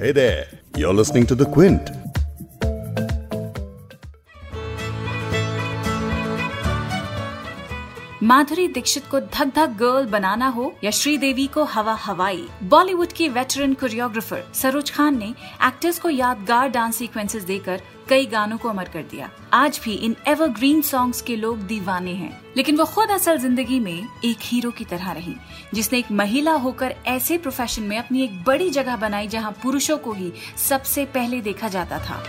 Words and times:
Hey 0.00 0.12
there, 0.12 0.46
you're 0.76 0.94
listening 0.94 1.26
to 1.26 1.34
The 1.34 1.44
Quint. 1.44 1.90
Madhuri 8.22 8.66
Dixit 8.68 9.06
को 9.10 9.20
धक 9.20 9.52
धक 9.56 9.74
गर्ल 9.78 10.06
बनाना 10.06 10.48
हो 10.48 10.72
या 10.84 10.90
श्रीदेवी 10.90 11.46
को 11.46 11.64
हवा 11.64 11.94
हवाई 12.02 12.46
बॉलीवुड 12.62 13.12
की 13.12 13.28
वेटरन 13.28 13.74
कोरियोग्राफर 13.74 14.44
सरोज 14.54 14.90
खान 14.90 15.18
ने 15.18 15.34
एक्टर्स 15.66 15.98
को 15.98 16.10
यादगार 16.10 16.68
डांस 16.68 16.96
सीक्वेंसेस 16.96 17.42
देकर 17.44 17.82
कई 18.08 18.26
गानों 18.26 18.58
को 18.58 18.68
अमर 18.68 18.88
कर 18.88 19.02
दिया। 19.02 19.30
आज 19.52 19.80
भी 19.84 19.94
इन 19.94 20.16
एवरग्रीन 20.28 20.80
सॉन्ग्स 20.82 21.20
के 21.22 21.36
लोग 21.36 21.58
दीवाने 21.58 22.12
हैं। 22.12 22.40
लेकिन 22.56 22.76
वो 22.76 22.84
खुद 22.84 23.10
असल 23.10 23.38
ज़िंदगी 23.38 23.80
में 23.80 24.06
एक 24.24 24.36
हीरो 24.42 24.70
की 24.70 24.84
तरह 24.84 25.12
रही, 25.12 25.34
जिसने 25.74 25.98
एक 25.98 26.10
महिला 26.12 26.52
होकर 26.52 26.94
ऐसे 27.06 27.38
प्रोफेशन 27.38 27.82
में 27.82 27.96
अपनी 27.98 28.22
एक 28.24 28.42
बड़ी 28.44 28.70
जगह 28.70 28.96
बनाई 28.96 29.28
जहाँ 29.28 29.52
पुरुषों 29.62 29.98
को 29.98 30.12
ही 30.12 30.32
सबसे 30.68 31.04
पहले 31.04 31.40
देखा 31.40 31.68
जाता 31.68 31.98
था। 31.98 32.22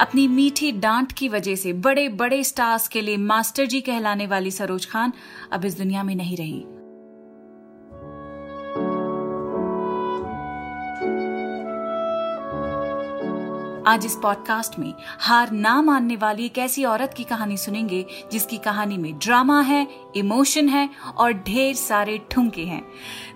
अपनी 0.00 0.26
मीठी 0.28 0.70
डांट 0.72 1.12
की 1.12 1.28
वजह 1.28 1.54
से 1.54 1.72
बड़े 1.72 2.08
बड़े 2.08 2.42
स्टार्स 2.44 2.88
के 2.88 3.00
लिए 3.00 3.16
मास्टर 3.16 3.66
जी 3.66 3.80
कहलाने 3.80 4.26
वाली 4.26 4.50
सरोज 4.50 4.86
खान 4.86 5.12
अब 5.52 5.64
इस 5.64 5.78
दुनिया 5.78 6.02
में 6.02 6.14
नहीं 6.14 6.36
रही। 6.36 6.64
आज 13.86 14.06
इस 14.06 14.16
पॉडकास्ट 14.22 14.78
में 14.78 14.94
हार 15.20 15.50
ना 15.50 15.82
मानने 15.82 16.16
वाली 16.16 16.46
एक 16.46 16.58
ऐसी 16.58 16.84
औरत 16.84 17.14
की 17.16 17.24
कहानी 17.24 17.56
सुनेंगे, 17.56 18.06
जिसकी 18.32 18.58
कहानी 18.58 18.98
में 18.98 19.18
ड्रामा 19.18 19.60
है 19.60 19.88
इमोशन 20.16 20.68
है 20.68 20.88
और 21.16 21.32
ढेर 21.32 21.74
सारे 21.74 22.18
ठुमके 22.30 22.64
हैं। 22.64 22.82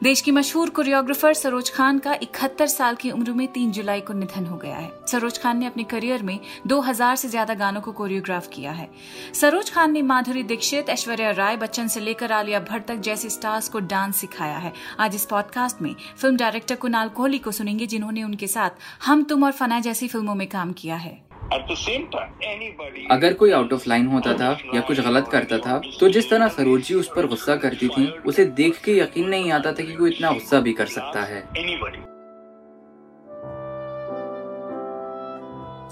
देश 0.03 0.21
की 0.21 0.31
मशहूर 0.31 0.71
कोरियोग्राफर 0.71 1.35
सरोज 1.35 1.71
खान 1.71 1.99
का 1.99 2.15
इकहत्तर 2.15 2.67
साल 2.67 2.95
की 2.95 3.11
उम्र 3.11 3.33
में 3.33 3.47
तीन 3.49 3.73
जुलाई 3.73 4.01
को 4.01 4.13
निधन 4.13 4.47
हो 4.47 4.57
गया 4.57 4.77
है। 4.77 4.91
सरोज 5.07 5.39
खान 5.39 5.59
ने 5.59 5.67
अपने 5.67 5.85
करियर 5.85 6.23
में 6.23 6.39
2000 6.67 7.17
से 7.17 7.29
ज़्यादा 7.29 7.55
गानों 7.55 7.81
को 7.81 7.93
कोरियोग्राफ 7.93 8.49
किया 8.49 8.73
है। 8.73 8.89
सरोज 9.35 9.71
खान 9.71 9.93
ने 9.93 10.03
माधुरी 10.03 10.43
दीक्षित, 10.43 10.89
ऐश्वर्या 10.89 11.31
राय, 11.31 11.57
बच्चन 11.57 11.89
से 11.89 12.01
लेकर 12.01 12.33
आलिया 12.33 12.61
भट्ट 12.61 12.87
तक 12.87 12.97
जैसे 13.01 13.29
स्टार्स 13.29 13.69
को 13.69 13.81
डांस 13.81 14.17
सिखाया 14.17 14.59
है। 14.59 14.73
आज 15.01 15.15
इस 15.15 15.25
पॉडकास्ट 15.25 15.83
में 15.83 15.95
फ़िल्म 16.17 16.37
डायरेक्टर 16.37 16.75
कुणाल 16.75 17.09
कोहली 17.09 17.39
को 17.39 17.53
सुनेंगे, 17.53 17.87
जिन्होंने 17.87 18.23
उनके 18.23 18.47
साथ 18.47 18.71
हम 19.07 19.23
तुम 19.23 19.45
और 19.45 19.53
फना 19.53 19.81
जैसी 19.81 20.09
फ़िल्मों 20.09 20.35
में 20.35 20.47
काम 20.49 20.73
किया 20.73 20.97
है। 20.97 21.28
अगर 23.11 23.33
कोई 23.33 23.51
आउट 23.51 23.73
ऑफ़ 23.73 23.89
लाइन 23.89 24.07
होता 24.07 24.33
था 24.35 24.59
या 24.75 24.81
कुछ 24.81 25.01
गलत 25.01 25.29
करता 25.33 25.59
था 25.59 25.81
तो 26.01 26.09
जिस 26.09 26.31
तरह 26.31 26.49
सरोजी 26.49 26.95
उस 26.95 27.11
पर 27.17 27.27
गुस्सा 27.27 27.57
करती 27.57 27.89
थी 27.89 28.07
उसे 28.07 28.45
देख 28.45 28.83
के 28.85 28.99
यकीन 28.99 29.29
नहीं 29.29 29.53
आता 29.53 29.73
था 29.73 29.85
कि 29.85 29.93
कोई 29.93 30.11
इतना 30.11 30.33
गुस्सा 30.33 30.61
भी 30.61 30.73
कर 30.73 30.87
सकता 30.87 31.23
है। 31.23 31.41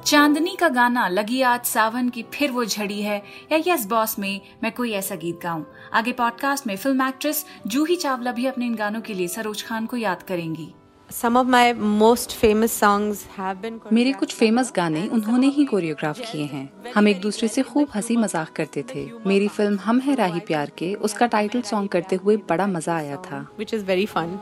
चांदनी 0.04 0.56
का 0.60 0.68
गाना 0.68 1.08
लगी 1.08 1.42
आज 1.42 1.64
सावन 1.64 2.08
की 2.08 2.24
फिर 2.34 2.50
वो 2.50 2.64
झड़ी 2.64 3.02
है 3.02 3.22
या 3.52 3.58
यस 3.66 3.86
बॉस 3.86 4.18
में 4.18 4.40
मैं 4.62 4.72
कोई 4.72 4.92
ऐसा 4.92 5.14
गीत 5.14 5.38
गाऊं। 5.42 5.64
आगे 5.92 6.12
पॉडकास्ट 6.12 6.66
में 6.66 6.76
फ़िल्म 6.76 7.08
एक्ट्रेस 7.08 7.46
जूही 7.66 7.96
चावला 7.96 8.32
भी 8.32 8.46
अपने 8.46 8.66
इन 8.66 8.74
गानों 8.74 9.00
के 9.00 9.14
लिए 9.14 9.28
सरोज 9.28 9.64
खान 9.64 9.86
को 9.86 9.96
याद 9.96 10.22
करेंगी। 10.22 10.74
Some 11.10 11.36
of 11.36 11.46
my 11.46 11.72
most 11.72 12.32
famous 12.34 12.72
songs 12.72 13.20
have 13.36 13.60
been 13.62 13.78
मेरे 13.92 14.12
कुछ 14.12 14.34
फ़ेमस 14.34 14.72
गाने 14.76 15.06
उन्होंने 15.12 15.48
ही 15.56 15.64
कोरियोग्राफ 15.64 16.20
किए 16.20 16.44
हैं। 16.44 16.92
हम 16.94 17.08
एक 17.08 17.20
दूसरे 17.20 17.48
से 17.48 17.62
खूब 17.62 17.88
हँसी 17.94 18.16
मज़ाक 18.16 18.50
करते 18.56 18.84
थे। 18.94 19.06
मेरी 19.26 19.48
फ़िल्म 19.48 19.78
हम 19.84 20.00
है 20.00 20.14
राही 20.14 20.40
प्यार 20.48 20.70
के 20.78 20.92
उसका 21.08 21.26
टाइटल 21.26 21.62
सॉन्ग 21.62 21.88
करते 21.90 22.16
हुए 22.16 22.36
बड़ा 22.48 22.66
मज़ा 22.66 22.96
आया 22.96 23.16
था। 23.26 23.46
Which 23.60 23.74
is 23.78 23.86
very 23.92 24.08
fun. 24.14 24.34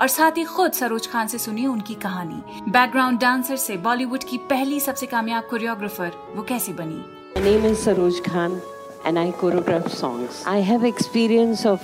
और 0.00 0.08
साथ 0.08 0.38
ही 0.38 0.44
खुद 0.44 0.72
सरोज 0.72 1.06
खान 1.06 1.28
से 1.28 1.38
सुनिए 1.38 1.66
उनकी 1.66 1.94
कहानी। 2.04 2.70
बैकग्राउंड 2.70 3.20
डांसर 3.20 3.56
से 3.56 3.76
बॉलीवुड 3.88 4.24
की 4.30 4.38
पहली 4.52 4.80
सबसे 4.80 5.06
कामयाब 5.06 5.48
कोरियोग्राफर 5.50 6.12
वो 6.36 6.42
कैसे 6.48 6.72
बनी? 6.82 7.02
My 7.36 7.46
name 7.48 7.68
is 7.72 7.86
Saroj 7.86 8.22
Khan 8.30 8.60
and 9.06 9.18
I 9.18 9.30
choreograph 9.32 9.88
songs. 9.90 10.44
I 10.46 10.60
have 10.70 10.84
experience 10.84 11.64
of, 11.66 11.80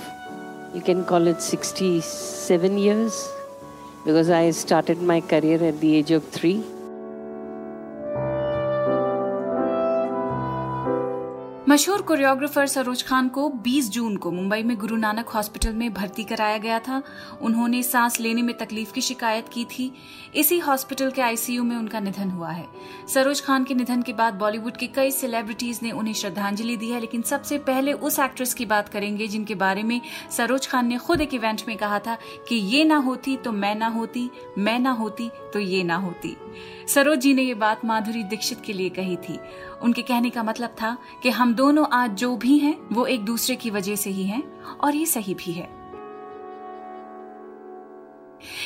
you 0.73 0.81
can 0.81 1.05
call 1.05 1.27
it 1.27 1.41
67 1.41 2.77
years 2.77 3.29
because 4.05 4.29
I 4.29 4.51
started 4.51 5.01
my 5.01 5.21
career 5.21 5.61
at 5.63 5.79
the 5.79 5.95
age 5.95 6.11
of 6.11 6.27
three. 6.29 6.63
मशहूर 11.71 12.01
choreographer 12.01 12.67
Saroj 12.67 13.01
Khan 13.03 13.27
को 13.27 13.47
20 13.65 13.89
जून 13.89 14.15
को 14.15 14.31
मुंबई 14.31 14.63
में 14.63 14.75
गुरु 14.77 14.95
नानक 14.95 15.29
हॉस्पिटल 15.29 15.73
में 15.73 15.93
भर्ती 15.93 16.23
कराया 16.23 16.57
गया 16.57 16.79
था। 16.79 17.01
उन्होंने 17.41 17.81
सांस 17.83 18.19
लेने 18.19 18.41
में 18.41 18.57
तकलीफ़ 18.57 18.91
की 18.93 19.01
शिकायत 19.01 19.49
की 19.49 19.63
थी। 19.65 19.91
इसी 20.35 20.57
हॉस्पिटल 20.59 21.11
के 21.11 21.21
आईसीयू 21.21 21.63
में 21.63 21.75
उनका 21.75 21.99
निधन 21.99 22.29
हुआ 22.29 22.49
है। 22.49 22.65
सरोज 23.13 23.41
खान 23.41 23.63
के 23.63 23.73
निधन 23.73 24.01
के 24.01 24.13
बाद 24.13 24.33
बॉलीवुड 24.33 24.77
के 24.77 24.87
कई 24.87 25.11
सेलिब्रिटीज 25.11 25.79
ने 25.83 25.91
उन्हें 25.91 26.13
श्रद्धांजलि 26.13 26.77
दी 26.77 26.89
है, 26.89 26.99
लेकिन 26.99 27.21
सबसे 27.21 27.57
पहले 27.59 27.93
उस 27.93 28.19
एक्ट्रेस 28.19 28.53
की 28.53 28.65
बात 28.65 28.89
करेंगे 28.89 29.27
जिनके 29.27 29.55
बारे 29.55 29.83
में 29.83 29.99
सरोज 30.31 30.67
खान 30.67 30.87
ने 30.87 30.97
खुद 30.97 31.21
एक 31.21 31.33
इवेंट 31.33 31.61
में 31.67 31.75
कहा 31.77 31.99
था 31.99 32.17
कि 32.49 32.55
ये 32.55 32.83
ना 32.83 32.97
होती 32.97 33.37
तो 33.37 33.51
मैं 33.51 33.75
ना 33.75 33.87
होती, 33.87 34.29
मैं 34.57 34.79
ना 34.79 34.91
होती 34.91 35.29
तो 35.53 35.59
ये 35.59 35.83
ना 35.83 35.95
होती। 35.95 36.35
सरोज 36.87 37.19
जी 37.19 37.33
ने 37.33 37.41
ये 37.41 37.53
बात 37.53 37.85
माधुरी 37.85 38.23
दीक्षित 38.23 38.61
के 38.65 38.73
लिए 38.73 38.89
कही 38.89 39.15
थी। 39.15 39.39
उनके 39.83 40.01
कहने 40.01 40.29
का 40.29 40.43
मतलब 40.43 40.69
था 40.69 40.97
कि 41.23 41.29
हम 41.29 41.53
दोनों 41.53 41.85
आज 41.93 42.11
जो 42.11 42.37
भी 42.37 42.57
हैं, 42.57 42.89
वो 42.91 43.05
एक 43.05 43.25
दूसरे 43.25 43.55
की 43.55 43.69
वजह 43.69 43.95
से 43.95 44.09
ही 44.09 44.23
हैं 44.23 44.43
और 44.61 44.95
ये 44.95 45.05
सही 45.05 45.33
भी 45.33 45.51
है। 45.51 45.80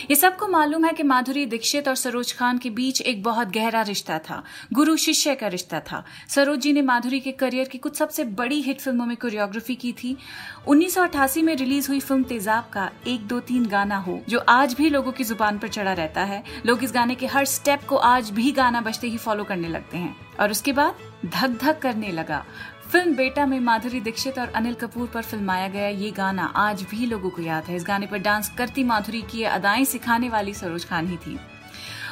ये 0.09 0.15
सबको 0.15 0.47
मालूम 0.47 0.85
है 0.85 0.93
कि 0.93 1.03
माधुरी 1.03 1.45
दीक्षित 1.45 1.87
और 1.87 1.95
सरोज 1.95 2.33
खान 2.33 2.57
के 2.57 2.69
बीच 2.69 3.01
एक 3.01 3.23
बहुत 3.23 3.47
गहरा 3.47 3.81
रिश्ता 3.81 4.19
था, 4.19 4.43
गुरु 4.73 4.97
शिष्य 4.97 5.35
का 5.35 5.47
रिश्ता 5.47 5.79
था। 5.79 6.03
सरोज 6.29 6.59
जी 6.59 6.73
ने 6.73 6.81
माधुरी 6.81 7.19
के 7.19 7.31
करियर 7.31 7.67
की 7.67 7.77
कुछ 7.77 7.95
सबसे 7.95 8.23
बड़ी 8.23 8.61
हिट 8.61 8.81
फ़िल्मों 8.81 9.05
में 9.05 9.17
कोरियोग्राफी 9.17 9.75
की 9.75 9.91
थी। 9.93 10.17
1988 10.67 11.41
में 11.41 11.55
रिलीज़ 11.55 11.87
हुई 11.87 11.99
फ़िल्म 11.99 12.23
तेजाब 12.23 12.69
का 12.73 12.91
एक 13.07 13.27
दो 13.27 13.39
तीन 13.39 13.65
गाना 13.65 13.97
हो, 13.97 14.21
जो 14.29 14.39
आज 14.39 14.73
भी 14.73 14.89
लोगों 14.89 15.11
की 15.11 15.23
ज़ुबान 15.23 15.57
पर 15.57 15.67
चढ़ा 15.67 15.93
रहता 15.93 16.23
है। 16.23 16.43
लोग 16.65 16.83
इस 16.83 16.93
गाने 16.93 17.15
के 17.15 17.25
हर 17.25 17.45
स्टेप 17.45 17.83
को 17.83 17.95
आज 17.95 18.29
भी 18.29 18.51
गाना 18.51 18.81
बजते 18.81 19.07
ही 19.07 19.17
फॉलो 19.17 19.43
करने 19.43 19.67
लगते 19.67 19.97
हैं। 19.97 20.25
और 20.39 20.51
उसके 20.51 20.73
बाद 20.73 20.95
धक 21.25 21.47
धक 21.47 21.79
करने 21.79 22.11
लगा। 22.11 22.45
फ़िल्म 22.85 23.15
बेटा 23.15 23.45
में 23.45 23.59
माधुरी 23.59 23.99
दीक्षित 23.99 24.37
और 24.39 24.49
अनिल 24.49 24.73
कपूर 24.73 25.07
पर 25.13 25.21
फिल्माया 25.21 25.67
गया 25.67 25.87
ये 25.89 26.09
गाना 26.11 26.43
आज 26.55 26.81
भी 26.91 27.05
लोगों 27.05 27.29
को 27.29 27.41
याद 27.41 27.63
है। 27.63 27.75
इस 27.75 27.83
गाने 27.83 28.07
पर 28.07 28.17
डांस 28.17 28.49
करती 28.57 28.83
माधुरी 28.83 29.21
की 29.21 29.43
अदाएँ 29.43 29.85
सिखाने 29.85 30.29
वाली 30.29 30.53
सरोज 30.53 30.85
खान 30.85 31.07
ही 31.07 31.17
थी। 31.17 31.37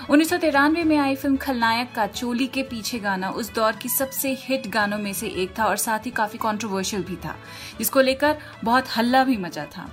उन्नीस 0.09 0.29
सौ 0.29 0.37
तिरानवे 0.37 0.83
में 0.83 0.97
आई 0.97 1.15
फ़िल्म 1.15 1.37
खलनायक 1.37 1.91
का 1.95 2.05
चोली 2.07 2.47
के 2.47 2.63
पीछे 2.63 2.99
गाना 2.99 3.29
उस 3.31 3.53
दौर 3.53 3.75
की 3.75 3.89
सबसे 3.89 4.33
हिट 4.39 4.67
गानों 4.67 4.97
में 4.97 5.11
से 5.13 5.27
एक 5.27 5.57
था 5.59 5.65
और 5.65 5.77
साथ 5.77 6.05
ही 6.05 6.11
काफ़ी 6.11 6.39
कंट्रोवर्शियल 6.39 7.03
भी 7.03 7.15
था, 7.15 7.35
जिसको 7.79 8.01
लेकर 8.01 8.37
बहुत 8.63 8.85
हल्ला 8.97 9.23
भी 9.23 9.37
मचा 9.37 9.65
था। 9.67 9.89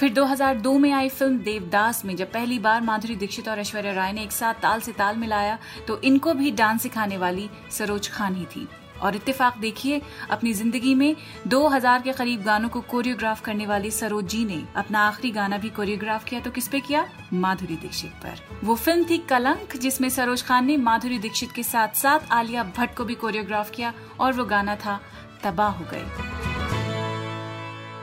फिर 0.00 0.12
2002 0.12 0.76
में 0.78 0.90
आई 0.92 1.08
फ़िल्म 1.08 1.38
देवदास 1.40 2.04
में 2.04 2.14
जब 2.16 2.32
पहली 2.32 2.58
बार 2.58 2.80
माधुरी 2.80 3.16
दीक्षित 3.16 3.48
और 3.48 3.58
ऐश्वर्या 3.58 3.92
राय 3.92 4.12
ने 4.12 4.22
एक 4.22 4.32
साथ 4.32 4.54
ताल 4.54 4.80
से 4.80 4.92
ताल 4.92 5.16
मिलाया 5.16 5.58
तो 5.88 6.00
इनको 6.02 6.34
भी 6.34 6.50
डांस 6.52 6.82
सिखाने 6.82 7.16
वाली 7.16 7.48
सरोज 7.70 8.08
खान 8.08 8.34
ही 8.34 8.44
थी। 8.46 8.68
और 9.02 9.16
इत्तेफाक 9.16 9.58
देखिए, 9.58 10.00
अपनी 10.30 10.52
ज़िंदगी 10.52 10.94
में 10.94 11.14
2000 11.46 12.02
के 12.02 12.12
करीब 12.12 12.42
गानों 12.42 12.68
को 12.68 12.80
कोरियोग्राफ 12.80 13.40
करने 13.40 13.66
वाली 13.66 13.90
सरोज 13.90 14.26
जी 14.26 14.44
ने 14.44 14.62
अपना 14.76 15.06
आखिरी 15.08 15.30
गाना 15.30 15.58
भी 15.58 15.70
कोरियोग्राफ 15.70 16.24
किया। 16.24 16.40
तो 16.40 16.50
किस 16.50 16.68
पे 16.68 16.80
किया? 16.80 17.06
माधुरी 17.32 17.76
दीक्षित 17.76 18.10
पर। 18.22 18.40
वो 18.64 18.74
फ़िल्म 18.74 19.04
थी 19.10 19.18
कलंक, 19.18 19.76
जिसमें 19.76 20.08
सरोज 20.08 20.42
खान 20.42 20.66
ने 20.66 20.76
माधुरी 20.76 21.18
दीक्षित 21.18 21.52
के 21.52 21.62
साथ 21.62 21.94
साथ 21.96 22.32
आलिया 22.32 22.64
भट्ट 22.78 22.96
को 22.96 23.04
भी 23.04 23.14
कोरियोग्राफ 23.14 23.70
किया 23.70 23.92
और 24.20 24.32
वो 24.32 24.44
गाना 24.44 24.76
था 24.76 25.00
तबाह 25.44 25.70
हो 25.70 25.84
गए। 25.92 26.54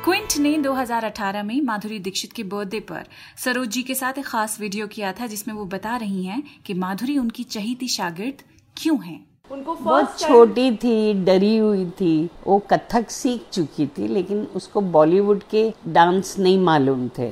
क्विंट 0.03 0.37
ने 0.37 0.57
2018 0.57 1.43
में 1.43 1.61
माधुरी 1.61 1.99
दीक्षित 1.99 2.31
के 2.33 2.43
बर्थडे 2.43 2.79
पर 2.79 3.05
सरोज 3.37 3.67
जी 3.67 3.83
के 3.83 3.95
साथ 3.95 4.17
एक 4.17 4.25
खास 4.25 4.59
वीडियो 4.59 4.87
किया 4.87 5.11
था, 5.13 5.27
जिसमें 5.27 5.53
वो 5.55 5.65
बता 5.65 5.95
रही 5.97 6.25
हैं 6.25 6.43
कि 6.65 6.73
माधुरी 6.73 7.17
उनकी 7.17 7.43
चहीती 7.43 7.87
शागिर्द 7.87 8.43
क्यों 8.77 9.03
हैं। 9.05 9.32
उनको 9.53 9.73
बहुत 9.75 10.19
छोटी 10.19 10.71
थी 10.75 11.13
डरी 11.25 11.57
हुई 11.57 11.85
थी 11.99 12.29
वो 12.47 12.57
कथक 12.69 13.09
सीख 13.09 13.41
चुकी 13.53 13.85
थी 13.87 14.07
लेकिन 14.07 14.47
उसको 14.55 14.81
बॉलीवुड 14.95 15.43
के 15.51 15.61
डांस 15.87 16.35
नहीं 16.39 16.57
मालूम 16.59 17.07
थे। 17.17 17.29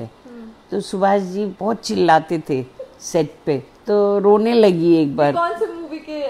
तो 0.72 0.80
सुभाष 0.82 1.22
जी 1.22 1.46
बहुत 1.60 1.78
चिल्लाते 1.78 2.42
थे 2.50 2.64
सेट 3.02 3.34
पे। 3.46 3.58
तो 3.88 3.98
रोने 4.20 4.54
लगी 4.54 4.96
एक 4.98 5.16
बार। 5.16 5.32
कौन 5.34 5.58
से 5.60 5.66
के 6.08 6.22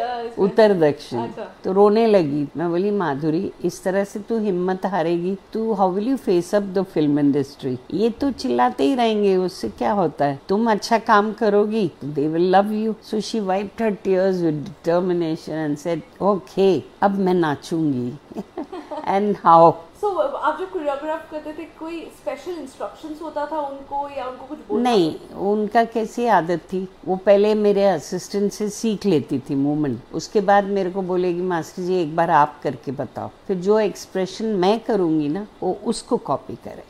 उत्तर 0.44 0.74
दक्षिण। 0.80 1.20
अच्छा। 1.20 1.44
तो 1.64 1.72
रोने 1.74 2.06
लगी 2.08 2.48
मैं 2.58 2.70
बोली 2.70 2.92
माधुरी 2.92 3.52
इस 3.66 3.84
तरह 3.84 4.04
से 4.04 4.20
तू 4.30 4.38
हिम्मत 4.40 4.86
हारेगी 4.86 5.36
तू 5.54 5.74
how 5.74 5.92
will 5.92 6.08
you 6.08 6.16
face 6.18 6.54
up 6.56 6.64
the 6.76 6.84
film 6.94 7.20
industry 7.20 7.78
ये 7.94 8.10
तो 8.22 8.32
चिल्लाते 8.32 8.84
ही 8.84 8.96
रहेंगे 8.96 9.36
उससे 9.36 9.70
क्या 9.70 9.92
होता 9.92 10.26
है? 10.26 10.40
तुम 10.50 10.72
अच्छा 10.72 10.98
काम 11.12 11.32
करोगी 11.34 11.90
they 12.04 12.28
will 12.28 12.50
love 12.56 12.72
you 12.74 12.96
so 13.12 13.20
she 13.22 13.40
wiped 13.52 13.82
her 13.84 13.94
tears 14.04 14.42
with 14.42 14.64
determination 14.64 15.54
and 15.54 15.78
said 15.78 16.02
okay 16.22 16.72
अब 17.02 17.18
मैं 17.20 17.34
नाचूँगी. 17.34 18.12
एंड 19.08 19.36
हाउ 19.44 19.72
So, 20.02 20.10
आप 20.18 20.60
जब 20.60 20.72
कोरियोग्राफ 20.72 21.32
करते 21.32 21.52
थे 21.54 21.64
कोई 21.80 22.00
स्पेशल 22.06 22.52
इंस्ट्रक्शंस 22.52 23.22
होता 23.22 23.46
था 23.46 23.60
उनको 23.60 23.98
या 24.18 24.26
उनको 24.26 24.46
कुछ 24.46 24.58
बोलना? 24.58 24.90
नहीं 24.90 25.30
उनका 25.30 25.84
कैसी 25.84 26.26
आदत 26.26 26.60
थी? 26.74 26.88
वो 27.06 27.16
पहले 27.16 27.54
मेरे 27.56 27.84
असिस्टेंट 27.84 28.52
से 28.52 28.70
सीख 28.70 29.06
लेती 29.06 29.40
थी 29.40 29.56
मूवमेंट 29.56 30.00
उसके 30.14 30.42
बाद 30.42 30.64
मेरे 30.64 30.92
को 30.92 31.02
बोलेगी 31.02 31.42
मास्टर 31.42 31.84
जी 31.84 32.02
एक 32.02 32.16
बार 32.16 32.30
आप 32.30 32.60
करके 32.64 32.92
बताओ। 32.92 33.30
फिर 33.48 33.58
जो 33.58 33.80
एक्सप्रेशन 33.80 34.46
मैं 34.46 34.80
करूँगी 34.80 35.30
ना 35.30 35.48
वो 35.64 35.78
उसको 35.86 36.18
कॉपी 36.18 36.56
करे। 36.56 36.84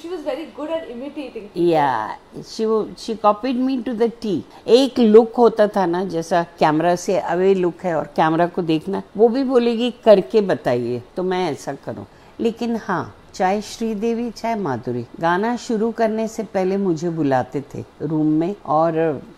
She 0.00 0.08
was 0.08 0.22
very 0.22 0.46
good 0.56 0.70
at 0.70 0.88
imitating 0.90 1.48
या 1.56 2.16
she 2.50 2.64
she 3.02 3.16
copied 3.16 3.60
me 3.66 3.76
to 3.82 3.94
the 3.94 4.10
T. 4.22 4.40
एक 4.68 4.98
लुक 5.00 5.36
होता 5.38 5.66
था 5.68 5.86
ना, 5.86 6.04
जैसा 6.04 6.42
कैमरा 6.58 6.94
से 6.96 7.18
अवे 7.18 7.54
लुक 7.54 7.84
है 7.84 7.94
और 7.96 8.12
कैमरा 8.16 8.46
को 8.46 8.62
देखना, 8.62 9.02
वो 9.16 9.28
भी 9.28 9.44
बोलेगी, 9.44 9.90
करके 10.04 10.40
बताइए 10.40 11.02
तो 11.16 11.22
मैं 11.22 11.50
ऐसा 11.50 11.74
करूँ. 11.84 12.06
लेकिन 12.40 12.76
हाँ 12.76 13.14
चाहे 13.34 13.60
श्रीदेवी, 13.62 14.30
चाहे 14.30 14.54
माधुरी, 14.56 15.04
गाना 15.20 15.56
शुरू 15.56 15.90
करने 15.92 16.26
से 16.28 16.42
पहले 16.54 16.76
मुझे 16.76 17.10
बुलाते 17.10 17.60
थे 17.74 17.84
रूम 18.02 18.26
में 18.40 18.54
और 18.66 18.94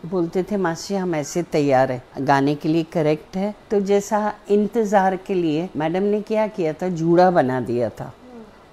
बोलते 0.07 0.43
थे, 0.43 0.57
मासी, 0.57 0.95
हम 0.95 1.15
ऐसे 1.15 1.43
तैयार 1.43 1.93
है, 1.93 2.03
गाने 2.21 2.55
के 2.55 2.69
लिए 2.69 2.83
करेक्ट 2.93 3.37
है। 3.37 3.55
तो 3.71 3.81
जैसा 3.81 4.33
इंतज़ार 4.51 5.17
के 5.27 5.35
लिए 5.35 5.69
मैडम 5.77 6.03
ने 6.03 6.21
क्या 6.21 6.47
किया 6.49 6.73
था, 6.73 6.89
जूड़ा 6.91 7.31
बना 7.31 7.61
दिया 7.61 7.89
था 7.91 8.13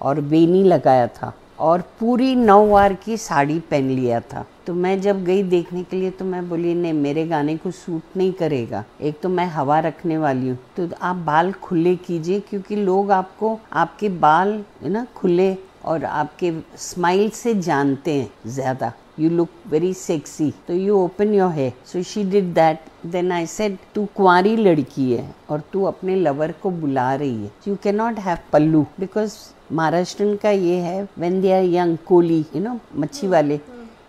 और 0.02 0.20
बेनी 0.22 0.62
लगाया 0.64 1.06
था। 1.08 1.32
और 1.58 1.80
पूरी 2.00 2.34
नौ 2.34 2.66
वार 2.66 2.94
की 2.94 3.16
साड़ी 3.16 3.58
पहन 3.60 3.90
लिया 3.90 4.20
था। 4.20 4.46
तो 4.66 4.74
मैं 4.74 5.00
जब 5.00 5.24
गई 5.24 5.42
देखने 5.42 5.82
के 5.82 5.96
लिए 5.96 6.10
तो 6.10 6.24
मैं 6.24 6.48
बोली, 6.48 6.74
नहीं, 6.74 6.92
मेरे 6.92 7.26
गाने 7.26 7.56
को 7.56 7.70
सूट 7.70 8.16
नहीं 8.16 8.32
करेगा। 8.32 8.84
एक 9.00 9.20
तो 9.20 9.28
मैं 9.28 9.46
हवा 9.46 9.78
रखने 9.80 10.18
वाली 10.18 10.48
हूँ। 10.48 10.58
तो 10.76 10.88
आप 11.02 11.16
बाल 11.16 11.52
खुले 11.52 11.96
कीजिए, 11.96 12.40
क्योंकि 12.40 12.76
लोग 12.76 13.10
आपको, 13.10 13.58
आपके 13.72 14.08
बाल, 14.08 14.64
है 14.82 14.88
ना, 14.88 15.06
खुले 15.16 15.56
और 15.86 16.04
आपके 16.04 16.52
स्माइल 16.78 17.28
से 17.30 17.54
जानते 17.62 18.12
हैं 18.12 18.50
ज़्यादा। 18.50 18.92
यू 19.20 19.28
लुक 19.30 19.48
वेरी 19.70 19.92
सेक्सी 19.94 20.52
तो 20.68 20.74
you 20.74 20.96
open 20.98 21.34
your 21.34 21.52
hair 21.52 21.72
so 21.86 22.02
she 22.02 22.24
did 22.30 22.52
that 22.54 22.80
then 23.06 23.32
I 23.32 23.46
said 23.46 23.76
तू 23.94 24.04
कुंवारी 24.16 24.56
लड़की 24.56 25.12
है 25.12 25.34
और 25.50 25.62
तू 25.72 25.84
अपने 25.84 26.16
लवर 26.16 26.52
को 26.62 26.70
बुला 26.70 27.14
रही 27.14 27.44
है। 27.44 27.50
You 27.68 27.76
can 27.82 27.96
not 27.96 28.18
have 28.18 28.38
pallu 28.52 28.82
because 29.00 29.34
Maharashtra 29.72 30.34
का 30.42 30.50
ये 30.50 30.76
है 30.80 31.02
when 31.18 31.40
they 31.40 31.52
are 31.52 31.64
young 31.64 31.96
Koli 32.06 32.44
you 32.54 32.62
know 32.62 32.78
मच्छी 32.96 33.28
वाले। 33.28 33.60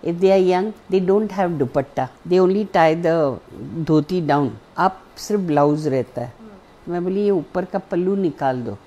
If 0.04 0.16
they 0.16 0.32
are 0.32 0.40
young 0.40 0.72
they 0.92 1.00
don't 1.00 1.32
have 1.34 1.58
dupatta. 1.58 2.08
They 2.28 2.40
only 2.40 2.64
tie 2.74 2.96
the 2.98 3.40
dhoti 3.88 4.22
down 4.28 4.52
आप 4.78 5.02
सिर्फ़ 5.18 5.42
ब्लाउज 5.44 5.88
रहता 5.88 6.22
है। 6.22 6.34
मैं 6.90 7.04
बोली 7.04 7.24
ये 7.24 7.32
ऊपर 7.32 7.66
का 7.66 7.80
पल्लू 7.92 8.16
निकाल 8.16 8.62
दो। 8.64 8.78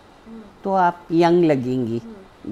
तो 0.64 0.72
आप 0.74 1.06
यंग 1.12 1.44
लगेंगी। 1.44 2.00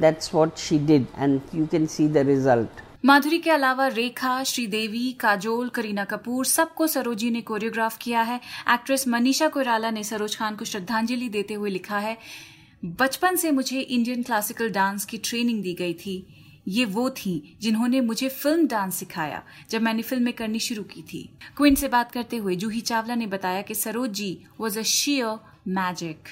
That's 0.00 0.34
what 0.34 0.56
she 0.58 0.78
did 0.86 1.06
and 1.18 1.40
you 1.54 1.66
can 1.66 1.86
see 1.86 2.08
the 2.08 2.26
result 2.26 2.82
Madhuri 3.04 3.38
के 3.38 3.50
अलावा 3.50 3.86
रेखा, 3.86 4.42
श्रीदेवी, 4.44 5.10
काजोल, 5.12 5.68
करीना 5.68 6.04
कपूर, 6.04 6.46
सबको 6.46 6.86
सरोजी 6.86 7.30
ने 7.30 7.40
कोरियोग्राफ 7.40 7.98
किया 7.98 8.22
है। 8.22 8.40
एक्ट्रेस 8.70 9.06
मनीषा 9.08 9.48
कोइराला 9.48 9.90
ने 9.90 10.02
सरोज 10.04 10.36
खान 10.36 10.56
को 10.56 10.64
श्रद्धांजलि 10.64 11.28
देते 11.28 11.54
हुए 11.54 11.70
लिखा 11.70 11.98
है, 11.98 12.16
बचपन 12.84 13.36
से 13.36 13.50
मुझे 13.50 13.80
इंडियन 13.80 14.22
क्लासिकल 14.22 14.70
डांस 14.70 15.04
की 15.04 15.18
ट्रेनिंग 15.20 15.62
दी 15.62 15.74
गई 15.74 15.94
थी। 15.96 16.16
ये 16.68 16.84
वो 16.86 17.08
थी 17.10 17.56
जिन्होंने 17.62 18.00
मुझे 18.00 18.28
फ़िल्म 18.28 18.66
डांस 18.66 18.94
सिखाया, 18.94 19.42
जब 19.70 19.82
मैंने 19.82 20.02
फ़िल्में 20.02 20.32
करनी 20.32 20.58
शुरू 20.58 20.82
की 20.84 21.02
थी। 21.02 21.22
क्विन 21.56 21.74
से 21.74 21.88
बात 21.88 22.12
करते 22.12 22.36
हुए 22.36 22.56
जूही 22.56 22.80
चावला 22.82 23.14
ने 23.14 23.26
बताया 23.28 23.62
कि 23.62 23.74
Saroj 23.74 24.10
ji 24.12 24.30
was 24.60 24.78
a 24.78 24.82
sheer 24.82 25.38
magic 25.70 26.28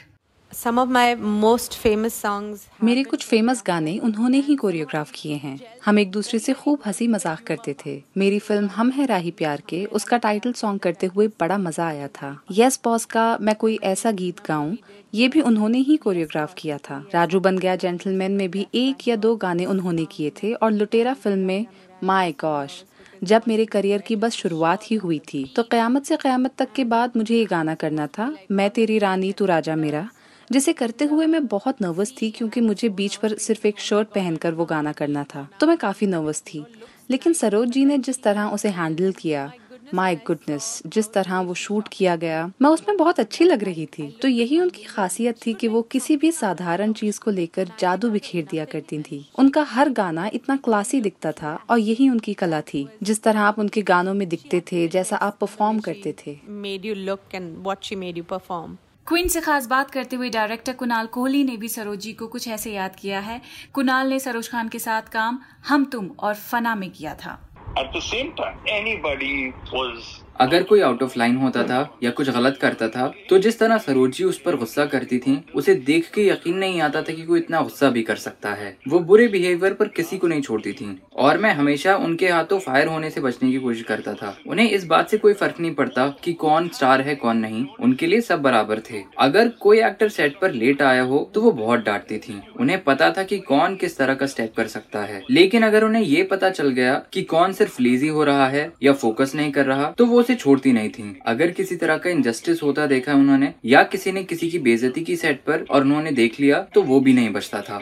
मेरे 2.83 3.03
कुछ 3.03 3.25
फ़ेमस 3.25 3.63
गाने 3.67 3.97
उन्होंने 3.99 4.39
ही 4.39 4.55
कोरियोग्राफ 4.57 5.11
किए 5.15 5.35
हैं। 5.35 5.59
हम 5.85 5.99
एक 5.99 6.11
दूसरे 6.11 6.39
से 6.39 6.53
खूब 6.53 6.79
हँसी 6.87 7.09
मज़ाक 7.09 7.41
करते 7.41 7.75
थे। 7.85 8.03
मेरी 8.17 8.39
फ़िल्म 8.39 8.67
हम 8.67 8.91
है 8.91 9.07
राही 9.07 9.31
प्यार 9.31 9.63
के 9.69 9.85
उसका 9.93 10.17
टाइटल 10.19 10.53
सॉन्ग 10.53 10.81
करते 10.81 11.07
हुए 11.07 11.27
बड़ा 11.41 11.59
मज़ा 11.59 11.87
आया 11.87 12.09
था। 12.09 12.37
यस 12.53 12.81
बॉस 12.85 13.05
का 13.05 13.27
मैं 13.41 13.55
कोई 13.55 13.79
ऐसा 13.85 14.11
गीत 14.13 14.41
गाऊं 14.47 14.75
ये 15.15 15.29
भी 15.29 15.41
उन्होंने 15.43 15.79
ही 15.79 15.97
कोरियोग्राफ 15.97 16.55
किया 16.59 16.79
था। 16.81 17.05
राजू 17.15 17.41
बन 17.41 17.59
गया 17.59 17.77
जेंटलमैन 17.77 18.33
में 18.33 18.51
भी 18.51 18.67
एक 18.75 19.09
या 19.09 19.17
दो 19.17 19.37
गाने 19.37 19.65
उन्होंने 19.67 20.05
किए 20.05 20.33
थे 20.43 20.53
और 20.55 20.73
लुटेरा 20.73 21.15
फ़िल्म 21.15 21.39
में 21.39 21.67
माई 22.05 22.33
गॉश 22.41 22.83
जब 23.25 23.43
मेरे 23.49 23.65
करियर 23.67 24.01
की 24.01 24.17
बस 24.17 24.33
शुरुआत 24.33 24.91
ही 24.91 24.97
हुई 24.97 25.19
थी। 25.29 25.45
तो 25.57 25.63
कयामत 25.63 26.05
से 26.05 26.17
कयामत 26.17 26.55
तक 26.59 26.73
के 26.73 26.85
बाद 26.87 27.13
मुझे 27.17 27.37
ये 27.37 27.45
गाना 27.45 27.75
करना 27.75 28.07
था 28.07 28.35
मैं 28.51 28.71
तेरी 28.71 28.99
रानी 28.99 29.33
तू 29.33 29.45
राजा 29.47 29.77
मेरा। 29.77 30.09
जिसे 30.53 30.73
करते 30.73 31.05
हुए 31.05 31.27
मैं 31.27 31.47
बहुत 31.47 31.83
नर्वस 31.83 32.15
थी 32.23 32.31
क्योंकि 32.31 32.61
मुझे 32.61 32.89
बीच 32.89 33.17
पर 33.17 33.35
सिर्फ़ 33.39 33.67
एक 33.67 33.79
शर्ट 33.79 34.09
पहनकर 34.09 34.55
वो 34.55 34.65
गाना 34.65 34.93
करना 34.93 35.25
था। 35.25 35.49
तो 35.61 35.67
मैं 35.67 35.77
काफ़ी 35.77 36.07
नर्वस 36.07 36.41
थी। 36.41 36.65
लेकिन 37.11 37.33
सरोज 37.33 37.69
जी 37.69 37.85
ने 37.85 37.99
जिस 37.99 38.23
तरह 38.23 38.45
उसे 38.45 38.69
हैंडल 38.69 39.13
किया 39.13 39.53
माय 39.95 40.17
गुडनेस 40.17 40.83
जिस 40.87 41.13
तरह 41.13 41.41
वो 41.41 41.55
शूट 41.55 41.89
किया 41.93 42.17
गया, 42.17 42.53
मैं 42.63 42.71
उसमें 42.71 42.97
बहुत 42.97 43.21
अच्छी 43.21 43.45
लग 43.45 43.65
रही 43.65 43.87
थी। 43.87 44.19
तो 44.23 44.29
यही 44.29 44.61
उनकी 44.61 44.83
खासियत 44.83 45.37
थी 45.47 45.55
कि 45.55 45.69
वो 45.69 45.83
किसी 45.83 46.17
भी 46.17 46.33
साधारण 46.33 46.93
चीज़ 46.93 47.21
को 47.21 47.31
लेकर 47.31 47.69
जादू 47.81 48.11
बिखेर 48.11 48.47
दिया 48.51 48.65
करती 48.65 49.03
थी। 49.03 49.31
उनका 49.39 49.63
हर 49.63 49.89
गाना 49.89 50.31
इतना 50.35 50.57
क्लासी 50.57 51.01
दिखता 51.01 51.33
था 51.33 51.65
और 51.71 51.79
यही 51.79 52.09
उनकी 52.09 52.35
कला 52.35 52.61
थी। 52.61 52.89
जिस 53.03 53.23
तरह 53.23 53.41
आप 53.41 53.59
उनके 53.59 53.83
गानों 53.83 54.15
में 54.15 54.29
दिखते 54.29 54.61
थे, 54.61 54.89
जैसा 54.89 55.17
आप 55.17 55.39
परफॉर्म 55.41 55.79
करते 55.79 56.15
थे। 56.27 56.39
Made 56.49 56.85
you 56.85 56.95
look 56.95 57.21
and 57.35 57.77
she 57.83 57.97
made 57.97 58.19
you 58.19 58.25
perform 58.25 58.77
queen 59.09 59.29
से 59.29 59.41
खास 59.41 59.67
बात 59.67 59.91
करते 59.91 60.17
हुए 60.17 60.31
डायरेक्टर 60.31 60.73
कुणाल 60.73 61.07
कोहली 61.07 61.45
ने 61.45 61.57
भी 61.57 61.69
सरोज 61.69 62.07
को 62.19 62.27
कुछ 62.27 62.49
ऐसे 62.49 62.73
याद 62.73 62.97
किया 62.97 63.21
है। 63.21 63.43
कुणाल 63.73 64.09
ने 64.09 64.21
सरोज 64.21 64.49
खान 64.49 64.69
के 64.69 64.79
साथ 64.79 65.03
काम 65.03 65.39
हम 65.69 65.85
तुम 65.85 66.11
और 66.19 66.35
फना 66.35 66.75
में 66.75 66.91
किया 66.91 67.15
था। 67.15 67.51
At 67.79 67.93
the 67.95 68.03
same 68.03 68.33
time, 68.41 68.59
anybody 68.75 69.53
was 69.75 70.26
अगर 70.41 70.63
कोई 70.63 70.81
आउट 70.81 71.03
ऑफ़ 71.03 71.19
लाइन 71.19 71.37
होता 71.37 71.63
था 71.63 71.79
या 72.03 72.11
कुछ 72.11 72.31
गलत 72.31 72.59
करता 72.61 72.89
था 72.89 73.07
तो 73.31 73.39
जिस 73.39 73.59
तरह 73.59 73.79
सरोजी 73.79 74.25
उस 74.25 74.39
पर 74.41 74.57
गुस्सा 74.57 74.85
करती 74.87 75.19
थी, 75.19 75.39
उसे 75.55 75.75
देख 75.77 76.11
के 76.11 76.27
यकीन 76.27 76.57
नहीं 76.59 76.81
आता 76.81 77.03
था 77.03 77.13
कि 77.13 77.23
कोई 77.23 77.39
इतना 77.39 77.61
गुस्सा 77.61 77.91
भी 77.91 78.03
कर 78.03 78.17
सकता 78.17 78.53
है। 78.53 78.77
वो 78.89 78.99
बुरे 79.01 79.27
बिहेवियर 79.29 79.75
पर 79.75 79.89
किसी 79.89 80.19
को 80.19 80.27
नहीं 80.27 80.41
छोड़ती 80.41 80.73
थी, 80.73 80.99
और 81.17 81.39
मैं 81.39 81.53
हमेशा 81.55 81.97
उनके 81.97 82.29
हाथों 82.29 82.59
फायर 82.59 82.87
होने 82.87 83.11
से 83.11 83.21
बचने 83.21 83.51
की 83.53 83.59
कोशिश 83.59 83.83
करता 83.83 84.15
था। 84.15 84.37
उन्हें 84.49 84.71
इस 84.71 84.85
बात 84.87 85.11
से 85.11 85.19
कोई 85.19 85.33
फ़र्क 85.33 85.61
नहीं 85.61 85.75
पड़ता 85.75 86.07
कि 86.25 86.33
कौन 86.35 86.69
स्टार 86.69 87.01
है, 87.01 87.15
कौन 87.15 87.37
नहीं, 87.39 87.65
उनके 87.81 88.07
लिए 88.07 88.21
सब 88.21 88.43
बराबर 88.43 88.81
थे। 88.91 89.03
अगर 89.19 89.49
कोई 89.61 89.81
एक्टर 89.81 90.09
सेट 90.09 90.39
पर 90.41 90.53
लेट 90.53 90.83
आया 90.83 91.03
हो 91.03 91.19
तो 91.35 91.41
वो 91.41 91.53
बहुत 91.55 91.85
डांटती 91.85 92.19
थी। 92.19 92.41
उन्हें 92.61 92.83
पता 92.85 93.11
था 93.11 93.23
कि 93.23 93.39
कौन 93.41 93.77
किस 93.77 93.97
तरह 93.99 94.15
का 94.15 94.27
स्टेप 94.27 94.53
कर 94.57 94.67
सकता 94.69 95.01
है। 95.03 95.23
लेकिन 95.31 95.63
अगर 95.63 95.85
उन्हें 95.85 96.03
ये 96.03 96.23
पता 96.25 96.51
चल 96.51 96.69
गया 96.71 96.95
कि 97.13 97.23
कौन 97.25 97.53
सिर्फ़ 97.53 97.81
लेजी 97.83 98.09
हो 98.09 98.25
रहा 98.25 98.47
है 98.49 98.71
या 98.83 98.93
फोकस 98.95 99.33
नहीं 99.35 99.53
कर 99.53 99.67
रहा 99.67 99.91
तो 99.99 100.07
वो 100.07 100.23
उसे 100.27 100.35
छोड़ती 100.35 100.73
नहीं 100.73 100.89
थी। 100.91 101.19
अगर 101.27 101.51
किसी 101.51 101.77
तरह 101.77 101.99
का 101.99 102.11
इनजस्टिस 102.11 102.63
होता 102.63 102.87
देखा 102.87 103.13
उन्होंने 103.15 103.53
या 103.65 103.83
किसी 103.83 104.13
ने 104.13 104.23
किसी 104.25 104.49
की 104.51 104.59
बेजती 104.59 105.03
की 105.03 105.17
सेट 105.17 105.41
पर 105.41 105.65
और 105.71 105.83
उन्होंने 105.83 106.11
देख 106.13 106.41
लिया 106.41 106.61
तो 106.75 106.83
वो 106.83 107.01
भी 107.01 107.13
नहीं 107.13 107.33
बचता 107.33 107.61
था। 107.61 107.81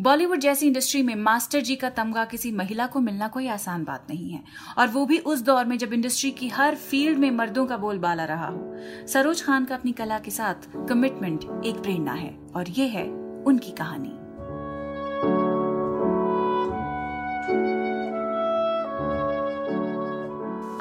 बॉलीवुड 0.00 0.40
जैसी 0.40 0.66
इंडस्ट्री 0.66 1.02
में 1.02 1.14
मास्टर 1.14 1.60
जी 1.60 1.76
का 1.76 1.90
तमगा 1.90 2.24
किसी 2.24 2.52
महिला 2.52 2.86
को 2.86 3.00
मिलना 3.00 3.28
कोई 3.28 3.46
आसान 3.48 3.84
बात 3.84 4.06
नहीं 4.10 4.30
है। 4.30 4.42
और 4.78 4.88
वो 4.88 5.06
भी 5.06 5.18
उस 5.18 5.42
दौर 5.42 5.64
में 5.64 5.78
जब 5.78 5.92
इंडस्ट्री 5.92 6.30
की 6.30 6.48
हर 6.48 6.74
फ़ील्ड 6.74 7.18
में 7.18 7.30
मर्दों 7.30 7.66
का 7.66 7.76
बोलबाला 7.76 8.24
रहा 8.24 8.48
हो। 8.48 9.06
सरोज 9.06 9.42
खान 9.42 9.64
का 9.64 9.74
अपनी 9.74 9.92
कला 9.92 10.18
के 10.18 10.30
साथ 10.30 10.70
कमिटमेंट 10.88 11.64
एक 11.66 11.74
प्रेरणा 11.74 12.12
है 12.12 12.36
और 12.54 12.70
ये 12.70 12.86
है 12.88 13.08
उनकी 13.44 13.70
कहानी। 13.72 14.25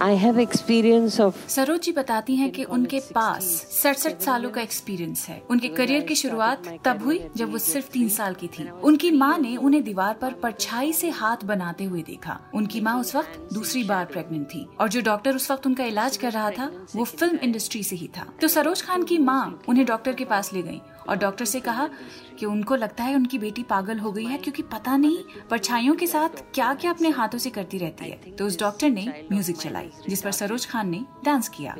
I 0.01 0.15
have 0.15 0.39
experience 0.39 1.19
of 1.21 1.47
Saroj 1.49 1.79
ji 1.81 1.91
बताती 1.91 2.35
हैं 2.35 2.49
कि 2.51 2.63
उनके 2.63 2.99
पास 3.15 3.43
सड़सठ 3.73 4.21
सालों 4.21 4.49
का 4.49 4.61
एक्सपीरियंस 4.61 5.25
है। 5.29 5.41
उनके 5.49 5.67
करियर 5.67 6.01
की 6.01 6.15
शुरुआत 6.15 6.67
तब 6.85 7.03
हुई 7.03 7.19
जब 7.37 7.51
वो 7.51 7.57
सिर्फ़ 7.57 7.89
तीन 7.91 8.09
साल 8.09 8.33
की 8.33 8.47
थी। 8.47 8.67
उनकी 8.83 9.11
माँ 9.11 9.37
ने 9.39 9.55
उन्हें 9.57 9.83
दीवार 9.83 10.13
पर 10.13 10.33
परछाई 10.33 10.91
से 10.93 11.09
हाथ 11.09 11.45
बनाते 11.45 11.83
हुए 11.83 12.01
देखा। 12.01 12.39
उनकी 12.53 12.81
माँ 12.81 12.99
उस 12.99 13.15
वक्त 13.15 13.47
दूसरी 13.53 13.83
बार 13.83 14.05
प्रेग्नेंट 14.05 14.47
थी 14.47 14.65
और 14.79 14.89
जो 14.89 15.01
डॉक्टर 15.01 15.35
उस 15.35 15.49
वक्त 15.51 15.67
उनका 15.67 15.85
इलाज 15.85 16.17
कर 16.17 16.31
रहा 16.31 16.49
था 16.51 16.71
वो 16.95 17.03
फ़िल्म 17.03 17.37
इंडस्ट्री 17.37 17.83
से 17.83 17.95
ही 17.95 18.07
था। 18.17 18.27
तो 18.41 18.47
सरोज 18.47 18.81
खान 18.81 19.03
की 19.03 19.17
माँ 19.17 19.61
उन्हें 19.69 19.85
डॉक्टर 19.85 20.13
के 20.13 20.25
पास 20.25 20.53
ले 20.53 20.61
गई। 20.61 20.81
और 21.09 21.17
डॉक्टर 21.17 21.45
से 21.45 21.59
कहा 21.59 21.89
कि 22.39 22.45
उनको 22.45 22.75
लगता 22.75 23.03
है 23.03 23.15
उनकी 23.15 23.37
बेटी 23.39 23.63
पागल 23.63 23.99
हो 23.99 24.11
गई 24.11 24.25
है 24.25 24.37
क्योंकि 24.37 24.61
पता 24.71 24.95
नहीं 24.97 25.17
परछाइयों 25.49 25.95
के 25.95 26.07
साथ 26.07 26.43
क्या 26.53 26.73
क्या 26.73 26.91
अपने 26.91 27.09
हाथों 27.09 27.37
से 27.37 27.49
करती 27.49 27.77
रहती 27.77 28.05
है। 28.05 28.31
तो 28.31 28.45
उस 28.45 28.59
डॉक्टर 28.59 28.89
ने 28.89 29.05
म्यूज़िक 29.31 29.57
चलाई, 29.57 29.89
जिस 30.09 30.21
पर 30.21 30.31
सरोज 30.31 30.65
खान 30.65 30.89
ने 30.89 31.03
डांस 31.25 31.49
किया। 31.49 31.75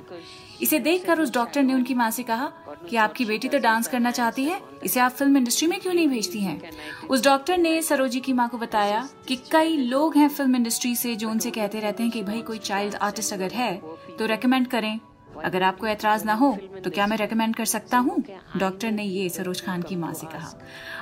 इसे 0.61 0.79
देखकर 0.79 1.19
उस 1.19 1.33
डॉक्टर 1.33 1.63
ने 1.63 1.73
उनकी 1.73 1.93
माँ 1.93 2.09
से 2.11 2.23
कहा 2.23 2.51
कि 2.89 2.95
आपकी 2.97 3.25
बेटी 3.25 3.47
तो 3.47 3.59
डांस 3.59 3.87
करना 3.87 4.11
चाहती 4.11 4.43
है, 4.43 4.61
इसे 4.83 4.99
आप 4.99 5.11
फ़िल्म 5.11 5.37
इंडस्ट्री 5.37 5.67
में 5.67 5.79
क्यों 5.79 5.93
नहीं 5.93 6.07
भेजती 6.07 6.39
हैं? 6.39 6.61
उस 7.09 7.23
डॉक्टर 7.23 7.57
ने 7.57 7.81
सरोजी 7.81 8.19
की 8.19 8.33
माँ 8.33 8.47
को 8.49 8.57
बताया 8.57 9.07
कि 9.27 9.35
कई 9.51 9.77
लोग 9.77 10.15
हैं 10.17 10.29
फ़िल्म 10.29 10.55
इंडस्ट्री 10.55 10.95
से 10.95 11.15
जो 11.15 11.29
उनसे 11.29 11.51
कहते 11.51 11.79
रहते 11.79 12.03
हैं 12.03 12.11
कि 12.11 12.23
भाई 12.23 12.41
कोई 12.41 12.57
चाइल्ड 12.59 12.95
आर्टिस्ट 12.95 13.33
अगर 13.33 13.51
है 13.51 13.75
तो 14.19 14.25
रेकमेंड 14.25 14.67
करें। 14.67 14.99
अगर 15.43 15.63
आपको 15.63 15.87
एतराज़ 15.87 16.25
ना 16.25 16.33
हो 16.33 16.57
तो 16.83 16.89
क्या 16.89 17.07
मैं 17.07 17.17
रेकमेंड 17.17 17.55
कर 17.55 17.65
सकता 17.65 17.97
हूँ? 17.97 18.23
डॉक्टर 18.57 18.91
ने 18.91 19.03
ये 19.03 19.27
सरोज 19.29 19.61
खान 19.61 19.81
की 19.81 19.95
माँ 19.95 20.13
से 20.13 20.27
कहा। 20.27 20.51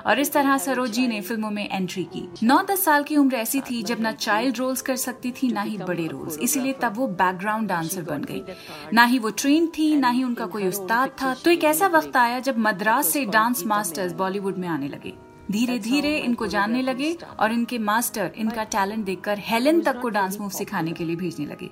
और 0.05 0.19
इस 0.19 0.31
तरह 0.33 0.57
सरोज 0.57 0.91
जी 0.91 1.07
ने 1.07 1.19
फ़िल्मों 1.21 1.49
में 1.51 1.67
एंट्री 1.69 2.03
की। 2.13 2.27
नौ 2.43 2.61
दस 2.63 2.83
साल 2.85 3.03
की 3.03 3.17
उम्र 3.17 3.35
ऐसी 3.35 3.61
थी 3.61 3.81
जब 3.83 3.99
ना 3.99 4.11
चाइल्ड 4.11 4.57
रोल्स 4.57 4.81
कर 4.81 4.95
सकती 4.95 5.31
थी, 5.31 5.51
ना 5.51 5.61
ही 5.61 5.77
बड़े 5.79 6.07
रोल्स 6.07 6.37
इसीलिए 6.39 6.73
तब 6.73 6.97
वो 6.97 7.07
बैकग्राउंड 7.07 7.67
डांसर 7.69 8.01
बन 8.03 8.23
गई। 8.23 8.43
ना 8.93 9.03
ही 9.03 9.19
वो 9.19 9.29
ट्रेन 9.29 9.67
थी, 9.67 9.95
ना 9.95 10.09
ही 10.09 10.23
उनका 10.23 10.45
कोई 10.45 10.67
उस्ताद 10.67 11.15
था। 11.21 11.33
तो 11.35 11.51
एक 11.51 11.63
ऐसा 11.63 11.87
वक्त 11.89 12.17
आया 12.17 12.39
जब 12.39 12.57
मद्रास 12.59 13.07
से 13.07 13.25
डांस 13.27 13.65
मास्टर्स 13.65 14.13
बॉलीवुड 14.13 14.57
में 14.57 14.67
आने 14.67 14.87
लगे। 14.87 15.13
धीरे 15.51 15.77
धीरे 15.79 16.17
इनको 16.17 16.47
जानने 16.47 16.81
लगे 16.81 17.11
और 17.39 17.51
इनके 17.51 17.77
मास्टर, 17.77 18.31
इनका 18.37 18.63
टैलेंट 18.63 19.05
देखकर 19.05 19.39
हेलेन 19.39 19.81
तक 19.81 19.99
को 20.01 20.09
डांस 20.09 20.39
मूव 20.39 20.49
सिखाने 20.49 20.91
के 20.91 21.05
लिए 21.05 21.15
भेजने 21.15 21.45
लगे। 21.45 21.69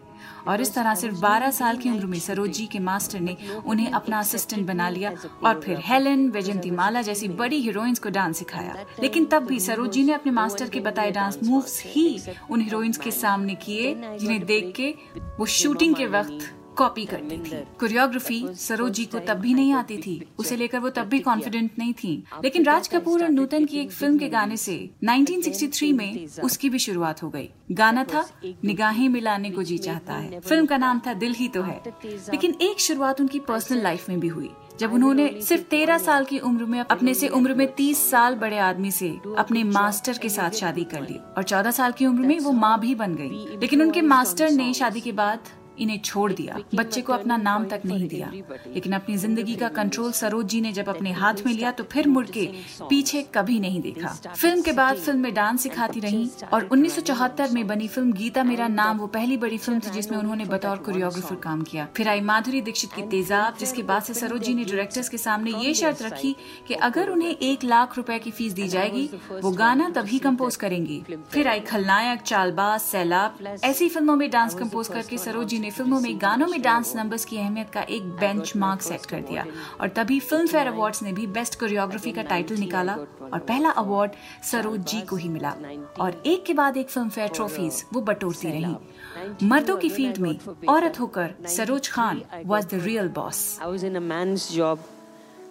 और 0.47 0.61
इस 0.61 0.73
तरह 0.73 0.95
सिर्फ़ 0.95 1.15
12 1.15 1.51
साल 1.51 1.77
की 1.77 1.89
उम्र 1.89 2.05
में 2.05 2.19
सरोज 2.19 2.49
जी 2.49 2.65
के 2.65 2.79
मास्टर 2.79 3.19
ने 3.19 3.35
उन्हें 3.65 3.91
अपना 3.91 4.19
असिस्टेंट 4.19 4.67
बना 4.67 4.89
लिया 4.89 5.13
और 5.43 5.59
फिर 5.61 5.81
हेलेन 5.85 6.29
वैजंती 6.29 6.71
माला 6.71 7.01
जैसी 7.01 7.27
बड़ी 7.27 7.61
हीरोइंस 7.61 7.99
को 7.99 8.09
डांस 8.09 8.37
सिखाया। 8.37 8.85
लेकिन 9.01 9.25
तब 9.25 9.45
भी 9.45 9.59
सरोज 9.59 9.91
जी 9.91 10.03
ने 10.03 10.13
अपने 10.13 10.31
मास्टर 10.31 10.69
के 10.69 10.79
बताए 10.79 11.11
डांस 11.11 11.39
मूव्स 11.43 11.81
ही 11.85 12.21
उन 12.49 12.61
हीरोइंस 12.61 12.97
के 12.97 13.11
सामने 13.11 13.55
किए, 13.55 13.93
जिन्हें 13.95 14.45
देख 14.45 14.73
के 14.75 14.95
वो 15.39 15.45
शूटिंग 15.45 15.95
के 15.95 16.07
वक्त 16.09 16.49
कॉपी 16.77 17.05
करती 17.05 17.37
थी। 17.37 17.63
कोरियोग्राफी 17.79 18.43
सरोज 18.55 18.93
जी 18.93 19.05
को 19.05 19.19
तब 19.19 19.37
भी 19.37 19.53
नहीं 19.53 19.73
आती 19.73 19.97
थी। 19.97 20.13
उसे 20.39 20.55
लेकर 20.55 20.79
वो 20.79 20.89
तब 20.89 21.03
भी 21.03 21.19
कॉन्फिडेंट 21.19 21.71
नहीं 21.79 21.93
थी। 21.93 22.23
लेकिन 22.43 22.63
राज 22.63 22.87
कपूर 22.87 23.23
और 23.23 23.29
नूतन 23.29 23.65
की 23.65 23.79
एक 23.79 23.91
फ़िल्म 23.91 24.17
के 24.17 24.29
गाने 24.29 24.57
से 24.57 24.89
1963 25.03 25.91
में 25.93 26.27
उसकी 26.43 26.69
भी 26.69 26.79
शुरुआत 26.79 27.23
हो 27.23 27.29
गई। 27.29 27.49
गाना 27.71 28.03
था, 28.03 28.25
निगाहें 28.45 29.07
मिलाने 29.09 29.51
को 29.51 29.63
जी 29.63 29.77
चाहता 29.77 30.13
है। 30.13 30.39
फ़िल्म 30.39 30.65
का 30.65 30.77
नाम 30.77 31.01
था 31.07 31.13
दिल 31.13 31.33
ही 31.33 31.47
तो 31.47 31.61
है। 31.61 31.81
लेकिन 32.05 32.55
एक 32.61 32.79
शुरुआत 32.79 33.21
उनकी 33.21 33.39
पर्सनल 33.39 33.81
लाइफ 33.81 34.09
में 34.09 34.19
भी 34.19 34.27
हुई, 34.27 34.49
जब 34.79 34.93
उन्होंने 34.93 35.29
सिर्फ़ 35.41 35.63
तेरह 35.63 35.97
साल 35.97 36.25
की 36.25 36.39
उम्र 36.39 36.65
में 36.65 36.79
अपने 36.81 37.13
से 37.13 37.27
उम्र 37.27 37.53
में 37.53 37.67
तीस 37.73 38.09
साल 38.11 38.35
बड़े 38.35 38.57
आदमी 38.59 38.91
से 38.91 39.09
अपने 39.37 39.63
मास्टर 39.63 40.17
के 40.17 40.29
साथ 40.29 40.51
शादी 40.51 40.83
कर 40.83 41.01
ली 41.01 41.17
और 41.37 41.43
चौदह 41.43 41.71
साल 41.71 41.91
की 41.91 42.05
उम्र 42.05 42.27
में 42.27 42.39
वो 42.39 42.51
माँ 42.51 42.79
भी 42.79 42.95
बन 42.95 43.15
गई। 43.15 43.57
लेकिन 43.57 43.81
उनके 43.81 44.01
मास्टर 44.01 44.51
ने 44.51 44.73
शादी 44.73 45.01
के 45.01 45.11
बाद 45.11 45.49
इन्हें 45.81 45.99
छोड़ 46.01 46.31
दिया। 46.33 46.57
बच्चे 46.75 47.01
को 47.01 47.13
अपना 47.13 47.37
नाम 47.39 47.65
तक 47.67 47.81
नहीं 47.85 48.07
दिया। 48.07 48.31
लेकिन 48.73 48.93
अपनी 48.93 49.17
ज़िंदगी 49.17 49.55
का 49.55 49.67
कंट्रोल 49.71 50.11
सरोज 50.13 50.45
जी 50.45 50.61
ने 50.61 50.71
जब 50.73 50.89
अपने 50.89 51.11
हाथ 51.13 51.45
में 51.45 51.51
लिया 51.53 51.71
तो 51.71 51.83
फिर 51.91 52.07
मुड़ 52.07 52.25
के 52.27 52.45
पीछे 52.81 53.21
कभी 53.35 53.59
नहीं 53.59 53.81
देखा। 53.81 54.13
फ़िल्म 54.25 54.61
के 54.61 54.71
बाद 54.73 54.97
फ़िल्म 54.97 55.19
में 55.19 55.33
डांस 55.33 55.63
सिखाती 55.63 55.99
रही 55.99 56.29
और 56.53 56.67
1974 56.67 57.51
में 57.53 57.65
बनी 57.67 57.87
फ़िल्म 57.87 58.13
गीता 58.13 58.43
मेरा 58.43 58.67
नाम 58.69 58.97
वो 58.97 59.07
पहली 59.09 59.37
बड़ी 59.37 59.57
फ़िल्म 59.57 59.79
थी 59.79 59.91
जिसमें 59.91 60.17
उन्होंने 60.17 60.45
बतौर 60.47 60.77
कोरियोग्राफर 60.85 61.35
काम 61.43 61.61
किया। 61.63 61.87
फिर 61.97 62.09
आई 62.09 62.21
माधुरी 62.23 62.61
दीक्षित 62.61 62.93
की 62.93 63.01
तेजाब 63.09 63.57
जिसके 63.59 63.83
बाद 63.83 64.03
से 64.03 64.13
सरोज 64.13 64.43
जी 64.43 64.53
ने 64.53 64.65
डायरेक्टर्स 64.65 65.09
के 65.09 65.17
सामने 65.19 65.51
ये 65.57 65.73
शर्त 65.73 66.01
रखी 66.01 66.35
कि 66.67 66.73
अगर 66.83 67.09
उन्हें 67.09 67.35
एक 67.43 67.63
लाख 67.65 67.97
रुपए 67.97 68.19
की 68.19 68.31
फ़ीस 68.31 68.53
दी 68.53 68.67
जाएगी 68.67 69.09
वो 69.33 69.51
गाना 69.53 69.89
तभी 69.91 70.19
कंपोज 70.19 70.55
करेंगी। 70.57 71.01
फिर 71.31 71.47
आई 71.47 71.59
खलनायक 71.67 72.21
चालबाज 72.23 72.79
सैलाब 72.81 73.37
ऐसी 73.63 73.89
फ़िल्मों 73.89 74.15
में 74.15 74.29
डांस 74.31 74.55
कंपोज 74.55 74.87
करके 74.89 75.17
सरोज 75.19 75.47
जी 75.47 75.59
ने 75.59 75.69
फ़िल्मों 75.71 75.99
में 76.01 76.17
गानों 76.21 76.47
में 76.47 76.61
डांस 76.61 76.95
नंबर्स 76.95 77.25
की 77.25 77.37
अहमियत 77.37 77.69
का 77.69 77.81
एक 77.97 78.03
बेंच 78.19 78.55
मार्क 78.55 78.81
सेट 78.81 79.05
कर 79.05 79.21
दिया 79.29 79.45
और 79.79 79.89
तभी 79.97 80.19
फ़िल्म 80.19 80.47
फेयर 80.47 80.67
अवार्ड 80.67 80.95
ने 81.03 81.13
भी 81.13 81.27
बेस्ट 81.37 81.59
कोरियोग्राफी 81.59 82.11
का 82.11 82.21
टाइटल 82.29 82.57
निकाला 82.59 82.93
और 82.93 83.39
पहला 83.39 83.69
अवार्ड 83.83 84.11
सरोज 84.51 84.85
जी 84.91 85.01
को 85.09 85.15
ही 85.15 85.29
मिला 85.29 85.55
और 85.99 86.21
एक 86.25 86.45
के 86.45 86.53
बाद 86.53 86.77
एक 86.77 86.89
फ़िल्म 86.89 87.09
फेयर 87.09 87.29
ट्रॉफीज 87.35 87.83
वो 87.93 88.01
बटोरती 88.03 88.51
रही 88.51 89.47
मर्दों 89.47 89.77
की 89.77 89.89
फ़ील्ड 89.89 90.17
में 90.17 90.37
औरत 90.69 90.99
होकर 90.99 91.35
Saroj 91.49 91.89
Khan 91.89 92.21
was 92.45 92.67
the 92.67 92.83
real 92.83 93.07
boss 93.11 93.59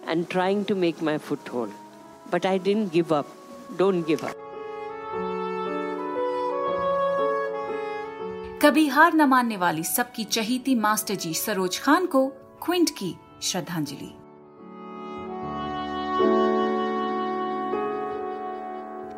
and 0.03 0.29
trying 0.29 0.65
to 0.65 0.75
make 0.75 1.01
my 1.01 1.17
foothold. 1.19 1.71
But 2.29 2.45
I 2.45 2.57
didn't 2.59 2.91
give 2.91 3.11
up. 3.11 3.27
Don't 3.77 4.03
give 4.03 4.23
up. 4.23 4.40
कभी 8.61 8.87
हार 8.87 9.13
न 9.13 9.21
मानने 9.21 9.55
वाली 9.57 9.83
सबकी 9.83 10.23
चहीती 10.23 10.73
मास्टर 10.75 11.15
जी 11.15 11.33
सरोज 11.33 11.79
खान 11.79 12.05
को 12.05 12.27
क्विंट 12.63 12.89
की 12.89 13.15
श्रद्धांजलि। 13.43 14.09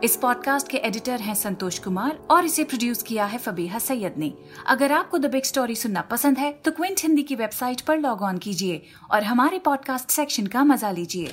इस 0.05 0.15
पॉडकास्ट 0.15 0.69
के 0.69 0.77
एडिटर 0.77 1.19
हैं 1.19 1.35
संतोष 1.35 1.79
कुमार 1.79 2.17
और 2.31 2.45
इसे 2.45 2.63
प्रोड्यूस 2.63 3.03
किया 3.03 3.25
है 3.25 3.38
फबीहा 3.38 3.79
सैयद 3.79 4.15
ने। 4.17 4.33
अगर 4.67 4.91
आपको 4.91 5.17
द 5.17 5.31
बिग 5.31 5.43
स्टोरी 5.43 5.75
सुनना 5.75 6.01
पसंद 6.01 6.38
है 6.38 6.51
तो 6.65 6.71
क्विंट 6.71 7.01
हिंदी 7.03 7.23
की 7.23 7.35
वेबसाइट 7.35 7.81
पर 7.81 7.97
लॉग 7.97 8.21
ऑन 8.21 8.38
कीजिए 8.38 8.81
और 9.12 9.23
हमारे 9.23 9.59
पॉडकास्ट 9.59 10.09
सेक्शन 10.09 10.47
का 10.47 10.63
मज़ा 10.63 10.91
लीजिए। 10.91 11.31